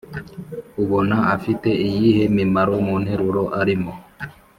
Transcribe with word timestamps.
ubona 0.83 1.17
afite 1.35 1.69
iyihe 1.87 2.23
mimaro 2.37 2.73
mu 2.85 2.95
nteruro 3.03 3.43
arimo? 3.61 3.93